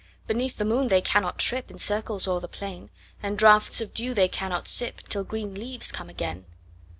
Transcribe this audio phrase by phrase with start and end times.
[0.25, 2.89] Beneath the moon they cannot tripIn circles o'er the plain;
[3.21, 6.45] And draughts of dew they cannot sipTill green leaves come again.